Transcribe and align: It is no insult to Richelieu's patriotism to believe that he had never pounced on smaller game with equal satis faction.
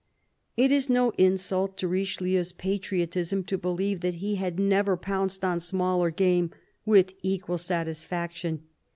It 0.57 0.71
is 0.71 0.89
no 0.89 1.11
insult 1.19 1.77
to 1.77 1.87
Richelieu's 1.87 2.53
patriotism 2.53 3.43
to 3.43 3.55
believe 3.55 3.99
that 4.01 4.15
he 4.15 4.33
had 4.33 4.57
never 4.59 4.97
pounced 4.97 5.45
on 5.45 5.59
smaller 5.59 6.09
game 6.09 6.49
with 6.87 7.13
equal 7.21 7.59
satis 7.59 8.03
faction. 8.03 8.63